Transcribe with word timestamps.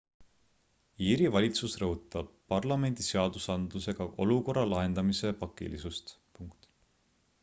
iiri 1.07 1.27
valitsus 1.35 1.75
rõhutab 1.81 2.31
parlamendi 2.53 3.05
seadusandlusega 3.11 4.07
olukorra 4.25 4.63
lahendamise 4.71 5.35
pakilisust 5.43 6.15